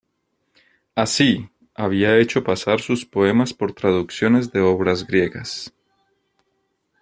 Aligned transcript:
Así, 0.95 1.47
había 1.75 2.17
hecho 2.17 2.43
pasar 2.43 2.81
sus 2.81 3.05
poemas 3.05 3.53
por 3.53 3.71
traducciones 3.73 4.51
de 4.51 4.59
obras 4.61 5.05
griegas. 5.05 5.71